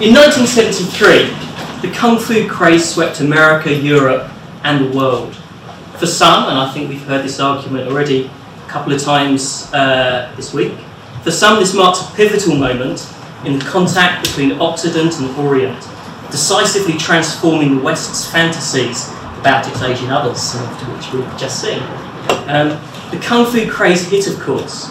[0.00, 4.28] In 1973, the kung fu craze swept America, Europe,
[4.64, 5.36] and the world.
[5.98, 10.32] For some, and I think we've heard this argument already a couple of times uh,
[10.34, 10.72] this week,
[11.22, 13.08] for some this marks a pivotal moment
[13.44, 15.78] in the contact between Occident and Orient,
[16.28, 21.80] decisively transforming the West's fantasies about its Asian others, some of which we've just seen.
[22.48, 22.80] Um,
[23.12, 24.90] the kung fu craze hit, of course,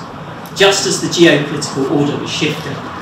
[0.55, 2.92] just as the geopolitical order was shifting.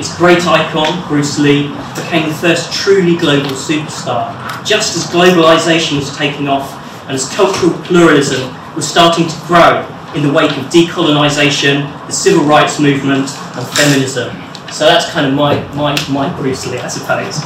[0.00, 4.32] Its great icon, Bruce Lee, became the first truly global superstar,
[4.64, 6.72] just as globalization was taking off
[7.02, 8.40] and as cultural pluralism
[8.74, 14.34] was starting to grow in the wake of decolonization, the civil rights movement, and feminism.
[14.72, 17.42] So that's kind of my, my, my Bruce Lee, I suppose.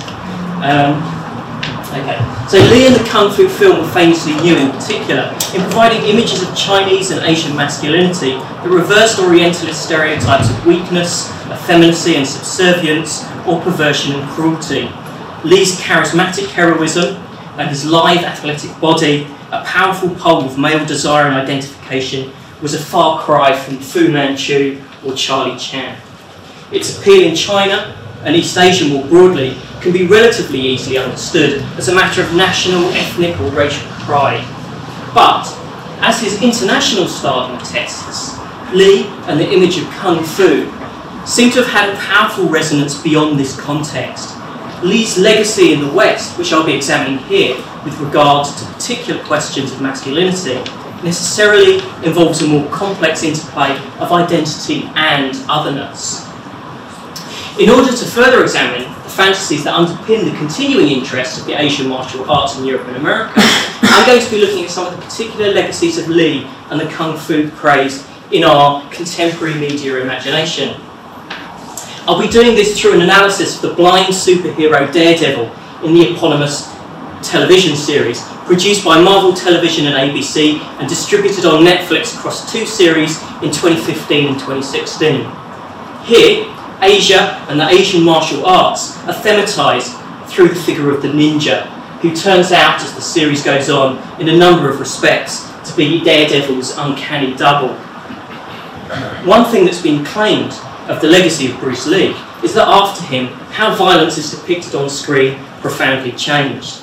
[0.63, 1.24] Um,
[1.97, 2.19] okay.
[2.49, 6.55] So Lee and the Kung Fu film famously new in particular in providing images of
[6.57, 14.15] Chinese and Asian masculinity that reversed Orientalist stereotypes of weakness, effeminacy and subservience, or perversion
[14.15, 14.91] and cruelty.
[15.45, 17.17] Lee's charismatic heroism
[17.59, 22.79] and his lithe athletic body, a powerful pole of male desire and identification, was a
[22.79, 26.01] far cry from Fu Manchu or Charlie Chan.
[26.73, 31.89] Its appeal in China and East Asia more broadly can be relatively easily understood as
[31.89, 34.45] a matter of national, ethnic, or racial pride.
[35.15, 35.45] But,
[36.01, 38.39] as his international stardom attests,
[38.73, 40.71] Lee and the image of Kung Fu
[41.27, 44.35] seem to have had a powerful resonance beyond this context.
[44.83, 49.73] Lee's legacy in the West, which I'll be examining here with regard to particular questions
[49.73, 50.57] of masculinity,
[51.03, 56.24] necessarily involves a more complex interplay of identity and otherness.
[57.57, 61.89] In order to further examine the fantasies that underpin the continuing interest of the Asian
[61.89, 65.01] martial arts in Europe and America, I'm going to be looking at some of the
[65.01, 70.75] particular legacies of Lee and the Kung Fu craze in our contemporary media imagination.
[72.09, 75.49] I'll be doing this through an analysis of the blind superhero Daredevil
[75.85, 76.75] in the eponymous
[77.23, 83.23] television series, produced by Marvel Television and ABC and distributed on Netflix across two series
[83.45, 85.25] in 2015 and 2016.
[86.05, 91.67] Here, Asia and the Asian martial arts are thematized through the figure of the ninja,
[92.01, 96.03] who turns out, as the series goes on, in a number of respects, to be
[96.05, 97.75] Daredevil's uncanny double.
[99.25, 100.53] One thing that's been claimed
[100.89, 104.91] of the legacy of Bruce Lee is that after him, how violence is depicted on
[104.91, 106.83] screen profoundly changed.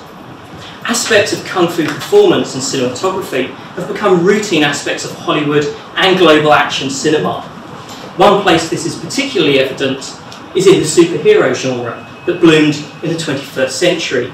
[0.86, 5.66] Aspects of kung fu performance and cinematography have become routine aspects of Hollywood
[5.96, 7.48] and global action cinema.
[8.18, 10.00] One place this is particularly evident
[10.54, 14.34] is in the superhero genre that bloomed in the 21st century.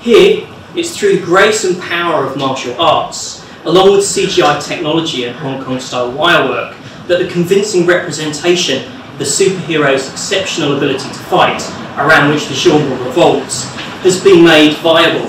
[0.00, 5.36] Here, it's through the grace and power of martial arts, along with CGI technology and
[5.36, 6.76] Hong Kong style wire work,
[7.08, 11.60] that the convincing representation of the superhero's exceptional ability to fight,
[11.98, 13.64] around which the genre revolves,
[14.04, 15.26] has been made viable.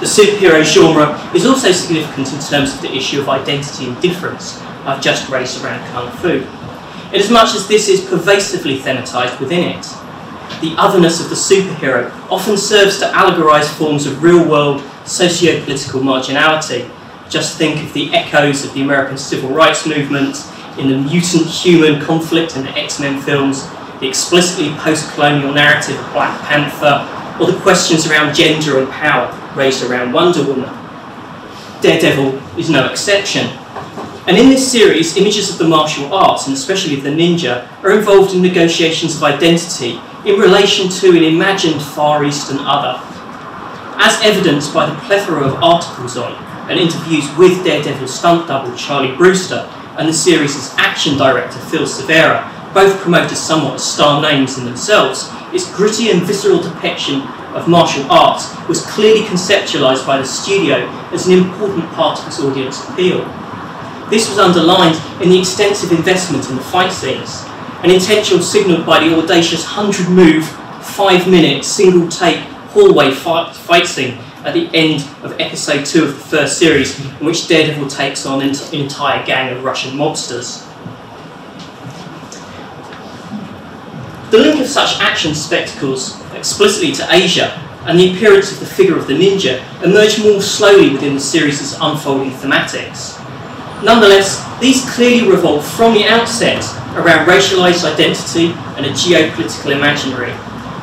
[0.00, 4.62] The superhero genre is also significant in terms of the issue of identity and difference
[4.88, 6.57] I've just raised around Kung Fu.
[7.12, 9.82] Inasmuch as this is pervasively thematized within it,
[10.60, 16.00] the otherness of the superhero often serves to allegorize forms of real world socio political
[16.00, 16.90] marginality.
[17.30, 20.36] Just think of the echoes of the American civil rights movement
[20.78, 23.66] in the mutant human conflict in the X Men films,
[24.00, 27.06] the explicitly post colonial narrative of Black Panther,
[27.40, 30.70] or the questions around gender and power raised around Wonder Woman.
[31.80, 33.46] Daredevil is no exception.
[34.28, 37.96] And in this series, images of the martial arts, and especially of the ninja, are
[37.96, 43.00] involved in negotiations of identity in relation to an imagined Far Eastern other.
[43.96, 46.34] As evidenced by the plethora of articles on
[46.68, 49.66] and interviews with Daredevil stunt double Charlie Brewster
[49.96, 55.30] and the series' action director Phil Silvera, both promoted somewhat as star names in themselves,
[55.54, 57.22] its gritty and visceral depiction
[57.56, 62.38] of martial arts was clearly conceptualized by the studio as an important part of its
[62.40, 63.26] audience appeal.
[64.10, 67.44] This was underlined in the extensive investment in the fight scenes,
[67.82, 72.38] an intention signalled by the audacious 100 move, 5 minute, single take
[72.70, 77.26] hallway fight, fight scene at the end of episode 2 of the first series, in
[77.26, 80.64] which Daredevil takes on an entire gang of Russian mobsters.
[84.30, 88.96] The link of such action spectacles explicitly to Asia and the appearance of the figure
[88.96, 93.18] of the ninja emerged more slowly within the series' unfolding thematics.
[93.82, 96.64] Nonetheless, these clearly revolve from the outset
[96.96, 100.32] around racialized identity and a geopolitical imaginary.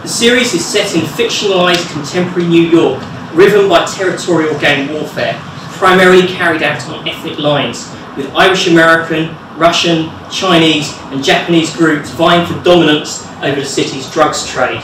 [0.01, 3.03] The series is set in fictionalized contemporary New York,
[3.33, 5.37] riven by territorial gang warfare,
[5.73, 12.45] primarily carried out on ethnic lines, with Irish American, Russian, Chinese, and Japanese groups vying
[12.45, 14.81] for dominance over the city's drugs trade.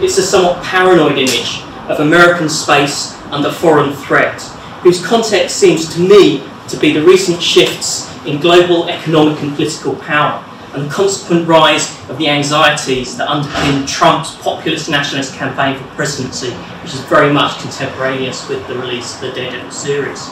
[0.00, 4.40] it's a somewhat paranoid image of American space under foreign threat,
[4.82, 9.96] whose context seems to me to be the recent shifts in global economic and political
[9.96, 10.44] power
[10.74, 16.50] and the consequent rise of the anxieties that underpin Trump's populist nationalist campaign for presidency,
[16.50, 20.28] which is very much contemporaneous with the release of the Daredevil series.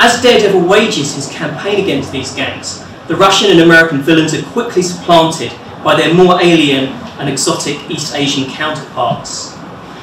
[0.00, 4.82] As Daredevil wages his campaign against these gangs, the Russian and American villains are quickly
[4.82, 5.52] supplanted
[5.82, 6.86] by their more alien
[7.18, 9.57] and exotic East Asian counterparts.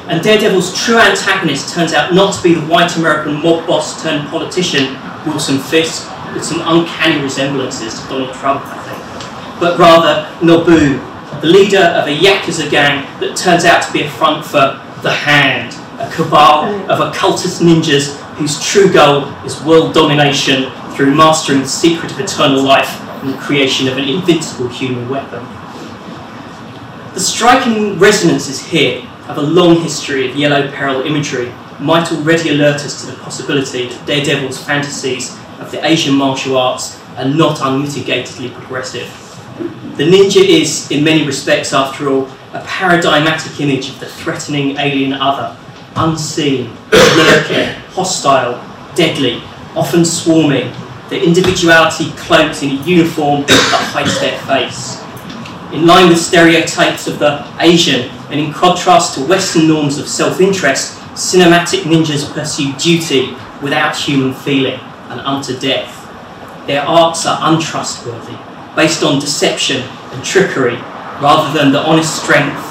[0.08, 4.28] And Daredevil's true antagonist turns out not to be the white American mob boss turned
[4.30, 11.00] politician Wilson Fisk, with some uncanny resemblances to Donald Trump, I think, but rather Nobu,
[11.42, 15.12] the leader of a Yakuza gang that turns out to be a front for The
[15.12, 21.68] Hand, a cabal of occultist ninjas whose true goal is world domination through mastering the
[21.68, 25.44] secret of eternal life and the creation of an invincible human weapon.
[27.14, 32.86] The striking resonances here of a long history of yellow peril imagery might already alert
[32.86, 38.54] us to the possibility that Daredevil's fantasies of the Asian martial arts are not unmitigatedly
[38.54, 39.08] progressive.
[39.98, 45.14] The ninja is, in many respects, after all, a paradigmatic image of the threatening alien
[45.14, 45.58] other,
[45.96, 48.62] unseen, lurking, hostile,
[48.96, 49.42] deadly,
[49.76, 50.72] often swarming,
[51.10, 55.02] their individuality cloaked in a uniform that hides their face.
[55.74, 60.40] In line with stereotypes of the Asian, and in contrast to Western norms of self
[60.42, 64.80] interest, cinematic ninjas pursue duty without human feeling
[65.10, 66.02] and unto death.
[66.68, 68.38] Their arts are untrustworthy,
[68.76, 69.82] based on deception
[70.12, 70.78] and trickery,
[71.22, 72.64] rather than the honest strength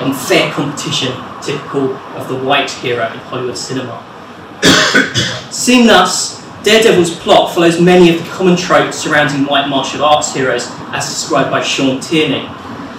[0.00, 1.12] and fair competition
[1.42, 4.04] typical of the white hero in Hollywood cinema.
[5.50, 10.68] Seen thus, Daredevil's plot follows many of the common tropes surrounding white martial arts heroes
[10.92, 12.48] as described by Sean Tierney.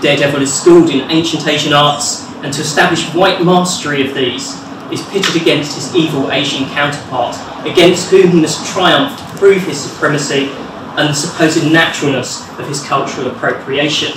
[0.01, 4.55] Daredevil is schooled in ancient Asian arts, and to establish white mastery of these
[4.91, 7.35] is pitted against his evil Asian counterpart,
[7.65, 10.49] against whom he must triumph to prove his supremacy
[10.97, 14.13] and the supposed naturalness of his cultural appropriation.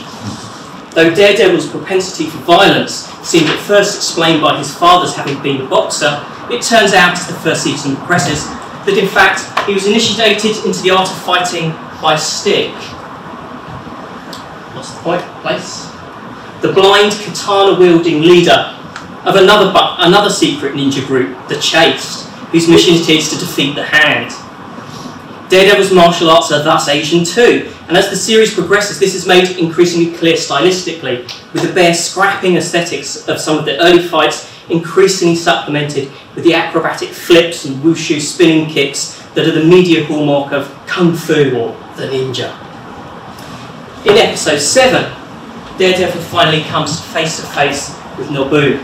[0.93, 5.69] Though Daredevil's propensity for violence seemed at first explained by his father's having been a
[5.69, 8.45] boxer, it turns out as the first season progresses
[8.85, 11.71] that in fact he was initiated into the art of fighting
[12.01, 12.75] by stick.
[15.03, 15.23] Point?
[15.43, 15.87] Place?
[16.63, 18.79] The blind katana wielding leader
[19.25, 23.75] of another, bu- another secret ninja group, the Chaste, whose mission it is to defeat
[23.75, 24.31] the Hand.
[25.51, 29.59] Daredevil's martial arts are thus Asian too, and as the series progresses, this is made
[29.59, 31.23] increasingly clear stylistically,
[31.53, 36.55] with the bare scrapping aesthetics of some of the early fights increasingly supplemented with the
[36.55, 41.73] acrobatic flips and wushu spinning kicks that are the media hallmark of Kung Fu or
[41.97, 42.72] the ninja.
[44.05, 45.13] In episode 7,
[45.79, 48.81] Daredevil finally comes face to face with Nobu,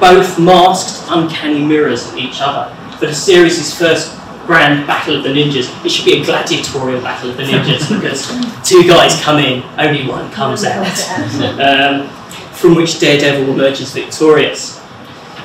[0.00, 2.74] both masked, uncanny mirrors of each other.
[2.98, 7.28] For the series' first grand battle of the ninjas, it should be a gladiatorial battle
[7.30, 8.26] of the ninjas because
[8.66, 10.86] two guys come in, only one comes out,
[11.60, 12.08] um,
[12.54, 14.80] from which Daredevil emerges victorious.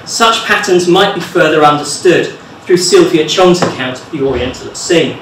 [0.05, 5.19] Such patterns might be further understood through Sylvia Chong's account of the Oriental obscene.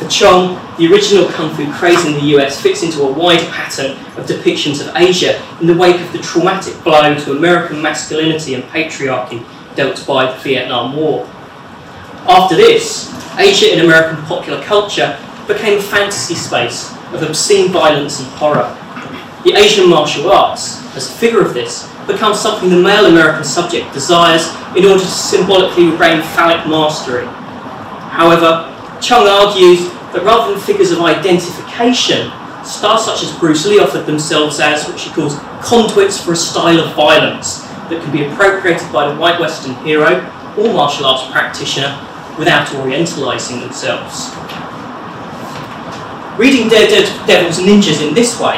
[0.00, 3.90] For Chong, the original Kung Fu craze in the US fits into a wide pattern
[4.16, 8.64] of depictions of Asia in the wake of the traumatic blow to American masculinity and
[8.64, 9.44] patriarchy
[9.76, 11.28] dealt by the Vietnam War.
[12.26, 18.28] After this, Asia in American popular culture became a fantasy space of obscene violence and
[18.30, 18.74] horror.
[19.44, 23.92] The Asian martial arts, as a figure of this, becomes something the male American subject
[23.92, 27.26] desires in order to symbolically regain phallic mastery.
[27.26, 28.69] However,
[29.00, 32.30] Chong argues that rather than figures of identification,
[32.64, 36.78] stars such as Bruce Lee offered themselves as what she calls conduits for a style
[36.78, 40.20] of violence that can be appropriated by the white Western hero
[40.58, 41.96] or martial arts practitioner
[42.38, 44.30] without orientalizing themselves.
[46.38, 48.56] Reading Daredevil's ninjas in this way,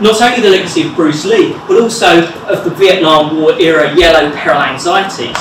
[0.00, 4.30] not only the legacy of Bruce Lee, but also of the Vietnam War era yellow
[4.36, 5.36] peril anxieties,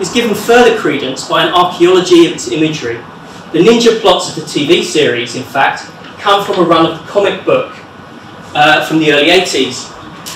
[0.00, 3.00] is given further credence by an archaeology of its imagery.
[3.52, 5.82] The ninja plots of the TV series, in fact,
[6.18, 7.76] come from a run of the comic book
[8.54, 9.90] uh, from the early 80s,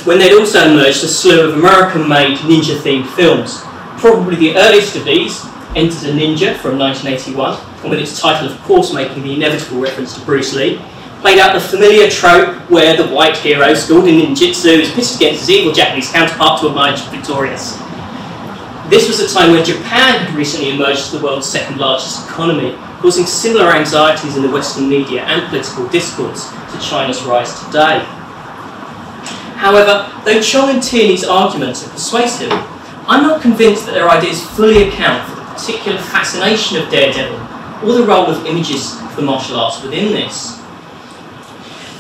[0.05, 3.63] when they'd also emerged a slew of American made ninja themed films.
[3.99, 5.43] Probably the earliest of these,
[5.75, 10.15] Enter the Ninja from 1981, and with its title, of course, making the inevitable reference
[10.15, 10.81] to Bruce Lee,
[11.21, 15.41] played out the familiar trope where the white hero, schooled in ninjutsu, is pitted against
[15.41, 17.79] his evil Japanese counterpart to emerge victorious.
[18.89, 22.79] This was a time when Japan had recently emerged as the world's second largest economy,
[23.01, 28.01] causing similar anxieties in the Western media and political discourse to China's rise today.
[29.57, 32.53] However, though Chong and Tierney's arguments are persuasive,
[33.09, 37.95] I'm not convinced that their ideas fully account for the particular fascination of Daredevil or
[37.95, 40.61] the role of images of the martial arts within this.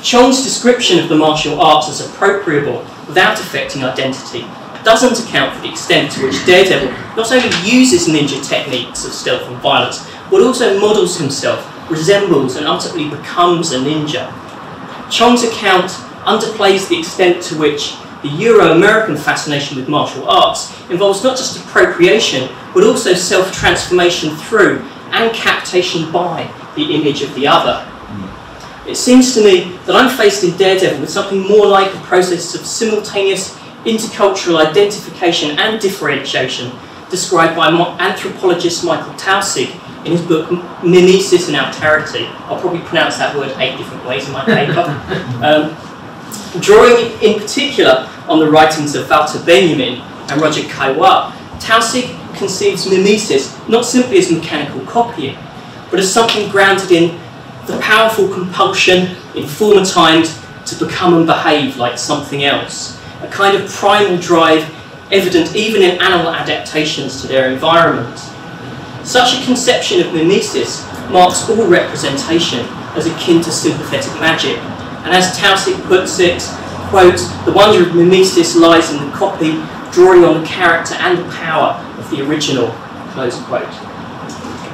[0.03, 4.45] Chong's description of the martial arts as appropriable without affecting identity
[4.85, 9.43] doesn't account for the extent to which Daredevil not only uses ninja techniques of stealth
[9.49, 14.33] and violence, but also models himself, resembles, and ultimately becomes a ninja.
[15.11, 15.91] Chong's account
[16.25, 21.65] underplays the extent to which the Euro American fascination with martial arts involves not just
[21.65, 27.85] appropriation, but also self transformation through and captation by the image of the other.
[27.85, 28.89] Hmm.
[28.89, 32.55] It seems to me that I'm faced in Daredevil with something more like a process
[32.55, 36.73] of simultaneous intercultural identification and differentiation
[37.09, 37.69] described by
[38.01, 40.49] anthropologist Michael Taussig in his book
[40.83, 42.27] Mimesis and Alterity.
[42.47, 44.81] I'll probably pronounce that word eight different ways in my paper.
[45.45, 45.77] um,
[46.61, 53.57] drawing in particular on the writings of Walter Benjamin and Roger Caillois, Taussig conceives mimesis
[53.69, 55.37] not simply as mechanical copying,
[55.91, 57.19] but as something grounded in
[57.67, 63.57] the powerful compulsion in former times to become and behave like something else, a kind
[63.57, 64.73] of primal drive
[65.11, 68.19] evident even in animal adaptations to their environment.
[69.07, 72.67] Such a conception of mimesis marks all representation
[72.99, 74.59] as akin to sympathetic magic,
[75.07, 76.43] and as Taussig puts it,
[76.91, 81.37] quote, the wonder of mimesis lies in the copy drawing on the character and the
[81.37, 82.67] power of the original,
[83.13, 83.63] close quote.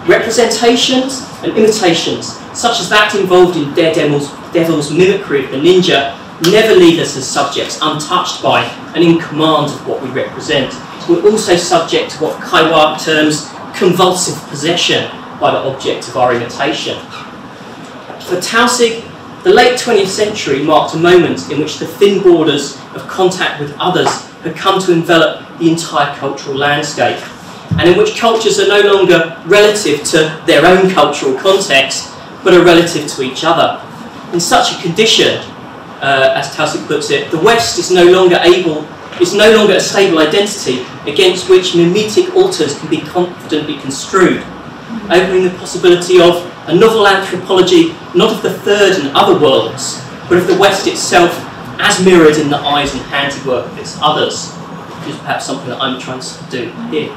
[0.09, 6.17] Representations and imitations, such as that involved in Daredevil's Devil's mimicry of the ninja,
[6.51, 10.73] never leave us as subjects untouched by and in command of what we represent.
[11.07, 13.51] We're also subject to what Caillois terms
[13.83, 15.11] convulsive possession
[15.41, 16.97] by the object of our imitation.
[18.29, 19.03] For Taussig,
[19.43, 23.75] the late 20th century marked a moment in which the thin borders of contact with
[23.81, 24.09] others
[24.45, 27.19] had come to envelop the entire cultural landscape,
[27.73, 32.65] and in which cultures are no longer relative to their own cultural context, but are
[32.65, 33.83] relative to each other.
[34.33, 35.39] In such a condition,
[36.01, 38.87] uh, as Taussig puts it, the West is no longer able,
[39.23, 44.43] is no longer a stable identity against which mimetic alters can be confidently construed,
[45.05, 50.38] opening the possibility of a novel anthropology not of the third and other worlds, but
[50.38, 51.33] of the West itself
[51.79, 55.81] as mirrored in the eyes and handiwork of its others, which is perhaps something that
[55.81, 57.09] I'm trying to do here.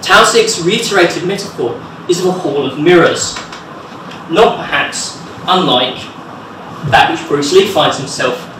[0.00, 3.34] Taussig's reiterated metaphor is of a hall of mirrors,
[4.30, 5.96] not perhaps unlike
[6.90, 8.53] that which Bruce Lee finds himself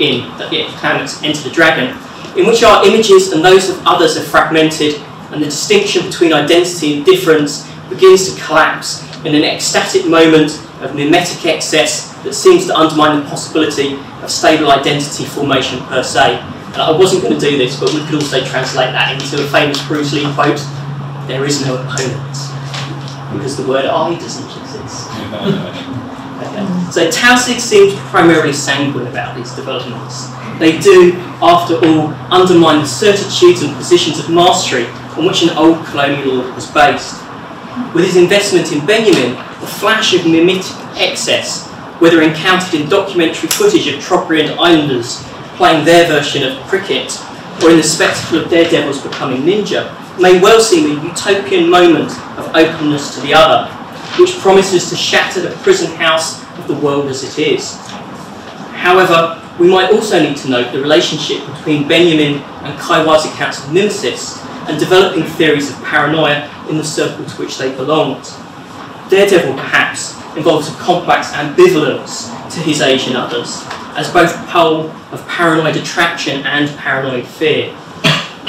[0.00, 1.96] in, the Planets Enter the Dragon,
[2.38, 4.94] in which our images and those of others are fragmented
[5.30, 10.94] and the distinction between identity and difference begins to collapse in an ecstatic moment of
[10.94, 16.38] mimetic excess that seems to undermine the possibility of stable identity formation per se.
[16.72, 19.48] And I wasn't going to do this, but we could also translate that into a
[19.48, 20.58] famous Bruce Lee quote
[21.26, 22.36] there is no opponent,
[23.32, 25.84] because the word I doesn't exist.
[26.90, 30.28] So Taussig seems primarily sanguine about these developments.
[30.58, 35.84] They do, after all, undermine the certitudes and positions of mastery on which an old
[35.86, 37.22] colonial order was based.
[37.94, 41.68] With his investment in Benjamin, the flash of mimetic excess,
[42.00, 45.22] whether encountered in documentary footage of Trobriand Islanders
[45.56, 47.20] playing their version of cricket,
[47.62, 52.48] or in the spectacle of daredevils becoming ninja, may well seem a utopian moment of
[52.54, 53.70] openness to the other,
[54.18, 57.76] which promises to shatter the prison house of the world as it is.
[58.74, 63.72] However, we might also need to note the relationship between Benjamin and Caillois' accounts of
[63.72, 68.24] mimesis and developing theories of paranoia in the circle to which they belonged.
[69.10, 73.64] Daredevil, perhaps, involves a complex ambivalence to his Asian others,
[73.96, 77.72] as both pole of paranoid attraction and paranoid fear.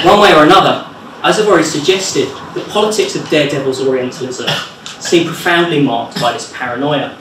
[0.04, 0.86] One way or another,
[1.22, 4.48] as I've already suggested, the politics of Daredevil's Orientalism
[5.00, 7.19] seem profoundly marked by this paranoia.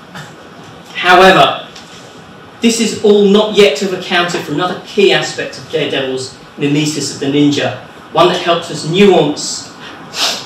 [0.99, 1.65] However,
[2.59, 7.13] this is all not yet to have accounted for another key aspect of Daredevil's mimesis
[7.13, 7.77] of the ninja,
[8.11, 9.73] one that helps us nuance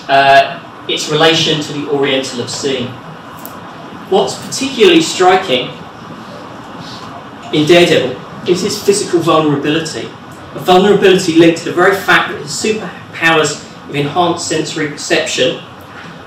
[0.07, 2.85] uh, its relation to the Oriental obscene.
[4.11, 5.69] What's particularly striking
[7.51, 10.05] in Daredevil is his physical vulnerability,
[10.53, 15.63] a vulnerability linked to the very fact that his superpowers of enhanced sensory perception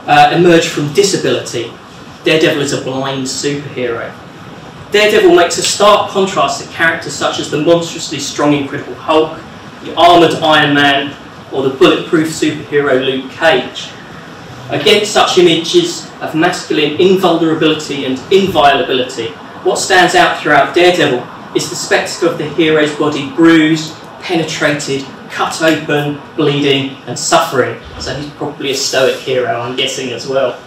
[0.08, 1.70] uh, emerge from disability.
[2.26, 4.12] Daredevil is a blind superhero.
[4.90, 9.38] Daredevil makes a stark contrast to characters such as the monstrously strong Incredible Hulk,
[9.84, 11.16] the armoured Iron Man,
[11.52, 13.90] or the bulletproof superhero Luke Cage.
[14.70, 19.28] Against such images of masculine invulnerability and inviolability,
[19.62, 25.62] what stands out throughout Daredevil is the spectacle of the hero's body bruised, penetrated, cut
[25.62, 27.80] open, bleeding, and suffering.
[28.00, 30.60] So he's probably a stoic hero, I'm guessing, as well.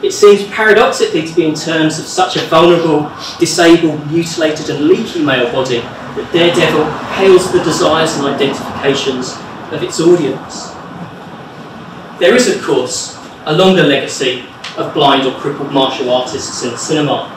[0.00, 5.24] It seems paradoxically to be in terms of such a vulnerable, disabled, mutilated, and leaky
[5.24, 6.84] male body that Daredevil
[7.16, 9.34] hails the desires and identifications
[9.72, 10.70] of its audience.
[12.20, 14.44] There is, of course, a longer legacy
[14.76, 17.34] of blind or crippled martial artists in cinema.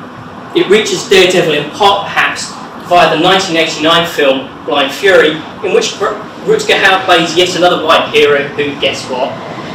[0.56, 2.52] It reaches Daredevil in part, perhaps,
[2.88, 5.32] via the 1989 film Blind Fury,
[5.66, 9.32] in which Rutger Hauer plays yet another white hero who, guess what,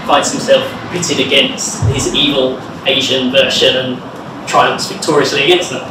[0.07, 0.62] finds himself
[0.93, 5.83] pitted against his evil Asian version and triumphs victoriously against them.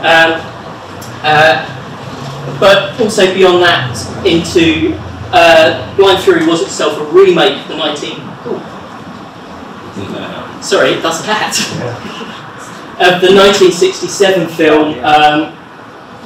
[0.00, 0.40] Um,
[1.22, 1.76] uh,
[2.58, 4.96] but also beyond that, into
[5.32, 8.16] uh, Blind Fury was itself a remake of the 19.
[10.62, 11.56] Sorry, that's that.
[13.00, 15.56] of the 1967 film um,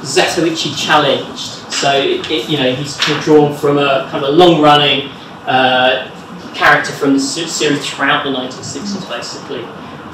[0.01, 1.39] Zatoichi Challenged.
[1.71, 5.09] So it, it, you know he's drawn from a kind of a long-running
[5.45, 6.11] uh,
[6.53, 9.65] character from the series throughout the 1960s, basically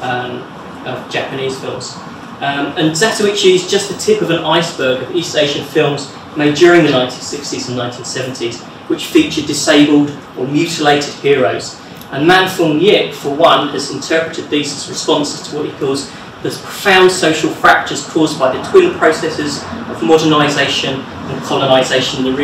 [0.02, 0.42] um,
[0.86, 1.96] of Japanese films.
[2.42, 6.56] Um, and Zatoichi is just the tip of an iceberg of East Asian films made
[6.56, 11.80] during the 1960s and 1970s, which featured disabled or mutilated heroes.
[12.12, 16.10] And Man Fung Yip, for one, has interpreted these as responses to what he calls
[16.42, 22.38] the profound social fractures caused by the twin processes of modernisation and colonisation in the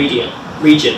[0.61, 0.95] region.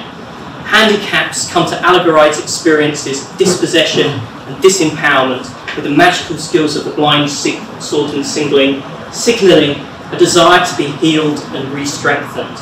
[0.66, 5.46] Handicaps come to allegorize experiences, dispossession, and disempowerment
[5.76, 9.80] with the magical skills of the blind sick, sword and singling, signalling
[10.12, 12.58] a desire to be healed and re-strengthened.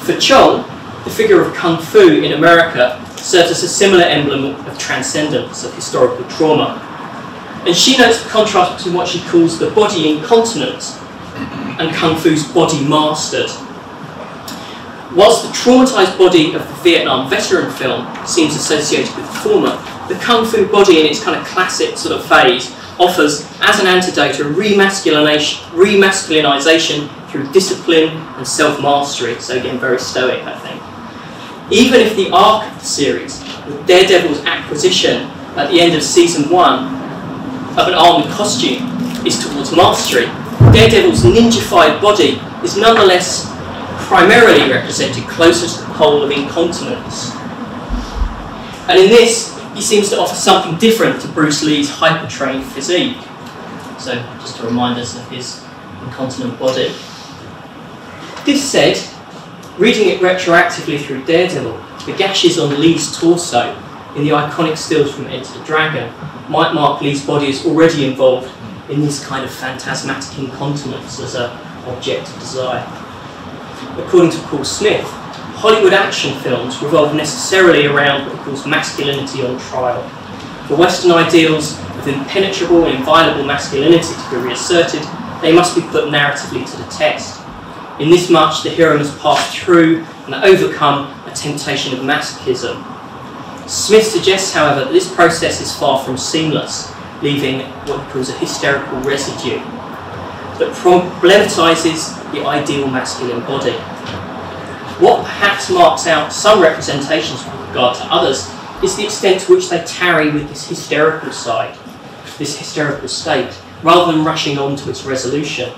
[0.00, 0.64] For Chong,
[1.04, 5.74] the figure of Kung Fu in America serves as a similar emblem of transcendence of
[5.74, 6.80] historical trauma.
[7.66, 10.98] And she notes the contrast between what she calls the body incontinent
[11.78, 13.50] and Kung Fu's body mastered.
[15.14, 19.76] Whilst the traumatised body of the Vietnam veteran film seems associated with the former,
[20.12, 23.86] the kung fu body in its kind of classic sort of phase offers, as an
[23.86, 29.40] antidote, a remasculinization through discipline and self-mastery.
[29.40, 30.82] So again, very stoic, I think.
[31.72, 36.50] Even if the arc of the series, with Daredevil's acquisition at the end of season
[36.50, 36.94] one
[37.78, 38.82] of an armored costume,
[39.26, 40.28] is towards mastery,
[40.72, 43.46] Daredevil's ninjified body is nonetheless
[44.06, 47.32] primarily represented closer to the pole of incontinence.
[48.88, 49.51] And in this,
[49.82, 53.16] he seems to offer something different to Bruce Lee's hyper-trained physique.
[53.98, 55.60] So, just to remind us of his
[56.04, 56.94] incontinent body.
[58.46, 58.96] This said,
[59.78, 61.72] reading it retroactively through Daredevil,
[62.06, 63.76] the gashes on Lee's torso
[64.14, 66.14] in the iconic stills from Enter the Dragon
[66.48, 68.52] might mark Lee's body as already involved
[68.88, 71.50] in this kind of phantasmatic incontinence as an
[71.88, 72.86] object of desire.
[73.98, 75.12] According to Paul Smith,
[75.62, 80.02] Hollywood action films revolve necessarily around what he calls masculinity on trial.
[80.66, 85.02] For Western ideals of impenetrable and inviolable masculinity to be reasserted,
[85.40, 87.46] they must be put narratively to the test.
[88.00, 92.82] In this much, the hero must pass through and overcome a temptation of masochism.
[93.68, 98.38] Smith suggests, however, that this process is far from seamless, leaving what he calls a
[98.38, 99.58] hysterical residue
[100.58, 103.78] that problematizes the ideal masculine body.
[104.98, 108.48] What perhaps marks out some representations with regard to others
[108.82, 111.76] is the extent to which they tarry with this hysterical side,
[112.38, 113.52] this hysterical state,
[113.82, 115.72] rather than rushing on to its resolution.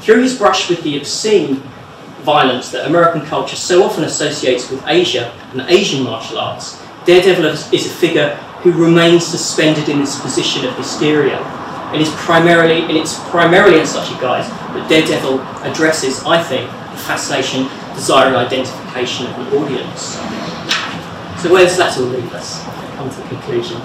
[0.00, 1.62] Through his brush with the obscene
[2.22, 7.86] violence that American culture so often associates with Asia and Asian martial arts, Daredevil is
[7.86, 11.38] a figure who remains suspended in this position of hysteria.
[11.92, 16.70] And is primarily, and it's primarily in such a guise that Daredevil addresses, I think,
[16.70, 17.66] the fascination
[18.00, 20.14] desiring identification of an audience.
[21.42, 22.64] So where does that all leave us?
[22.96, 23.76] Come to the conclusion.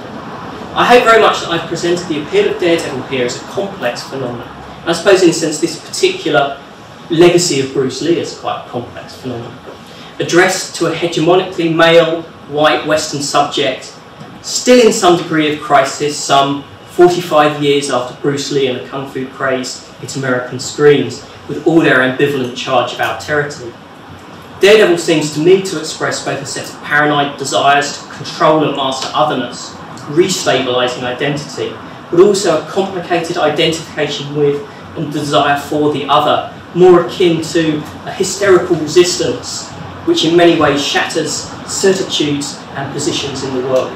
[0.73, 4.03] I hope very much that I've presented the appeal of Daredevil here as a complex
[4.03, 4.47] phenomenon.
[4.85, 6.61] I suppose in a sense this particular
[7.09, 9.53] legacy of Bruce Lee is quite a complex phenomenon.
[10.19, 13.93] Addressed to a hegemonically male, white, Western subject,
[14.41, 19.09] still in some degree of crisis, some 45 years after Bruce Lee and the Kung
[19.09, 23.73] Fu craze hit American screens, with all their ambivalent charge of alterity.
[24.61, 28.77] Daredevil seems to me to express both a set of paranoid desires to control and
[28.77, 29.71] master otherness,
[30.07, 31.75] restabilizing identity,
[32.09, 34.65] but also a complicated identification with
[34.95, 39.69] and desire for the other, more akin to a hysterical resistance,
[40.05, 43.91] which in many ways shatters certitudes and positions in the world.